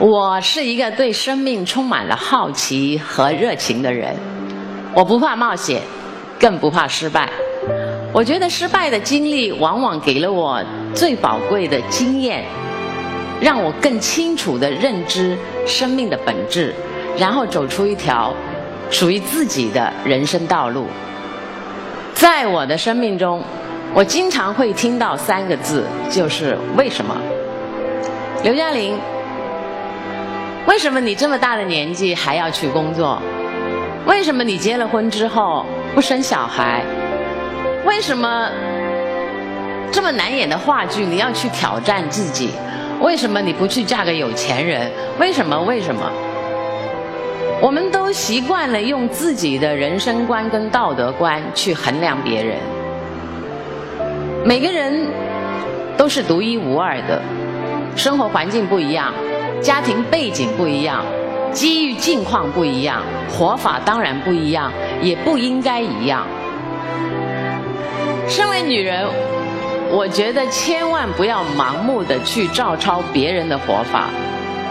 [0.00, 4.16] 我是一个对生命充满了好奇和热情的人，
[4.94, 5.82] 我不怕冒险，
[6.38, 7.28] 更不怕失败。
[8.10, 10.58] 我觉得失败的经历往往给了我
[10.94, 12.42] 最宝贵的经验，
[13.42, 15.36] 让我更清楚地认知
[15.66, 16.74] 生命的本质，
[17.18, 18.32] 然后走出一条
[18.90, 20.86] 属于自己的人生道路。
[22.14, 23.44] 在我的生命中，
[23.92, 27.14] 我经常会听到三个字，就是“为什么”。
[28.42, 28.98] 刘嘉玲。
[30.66, 33.20] 为什么你这么大的年纪还要去工作？
[34.06, 35.64] 为什么你结了婚之后
[35.94, 36.82] 不生小孩？
[37.84, 38.48] 为什么
[39.90, 42.50] 这么难演的话剧你要去挑战自己？
[43.00, 44.90] 为什么你不去嫁个有钱人？
[45.18, 45.58] 为什么？
[45.62, 46.10] 为什么？
[47.60, 52.56] 我们都习惯了用自己的人生观跟道德观去衡量别人。
[54.44, 55.06] 每个人
[55.96, 57.20] 都是独一无二的，
[57.96, 59.12] 生活环境不一样。
[59.62, 61.04] 家庭背景不一样，
[61.52, 66.26] 机遇境况不一样，活法当然不一样，也不应该一样。
[68.26, 69.06] 身为女人，
[69.90, 74.06] 我觉得千万不要盲目的去照抄别人的活法，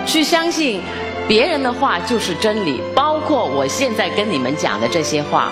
[0.07, 0.81] 去相信
[1.27, 5.49] 别人的话就是真理，包括我现在跟你们讲的这些话。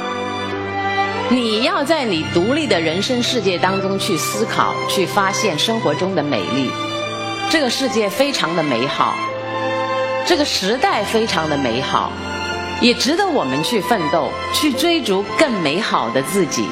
[1.30, 6.72] 你要在你独立的人生世界当中去思考，去发现生活中的美丽。
[7.50, 9.16] 这个世界非常的美好，
[10.26, 12.12] 这个时代非常的美好，
[12.82, 16.68] 也值得我们去奋斗，去追逐更美好的自己。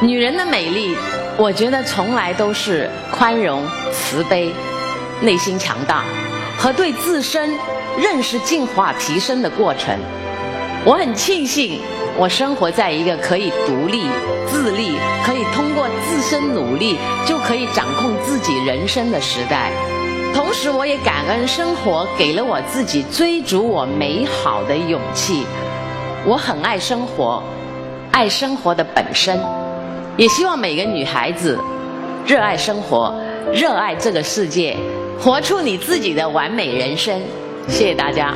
[0.00, 0.96] 女人的美丽，
[1.36, 4.52] 我觉得从来都是宽容、慈悲、
[5.20, 6.02] 内心强大
[6.58, 7.56] 和对自身
[7.96, 9.96] 认识进化提升的过程。
[10.84, 11.80] 我很庆幸。
[12.16, 14.04] 我生活在一个可以独立、
[14.46, 19.72] 自立，可以通过自身努力就可以掌控自己人生的时代。
[20.32, 25.44] 同时，我也感恩生活给了我自己追逐我美好的勇气。
[26.24, 27.42] 我很爱生活，
[28.12, 29.40] 爱生活的本身，
[30.16, 31.58] 也希望每个女孩子
[32.24, 33.12] 热爱生活，
[33.52, 34.76] 热爱这个世界，
[35.18, 37.20] 活出你自己的完美人生。
[37.66, 38.34] 谢谢大家。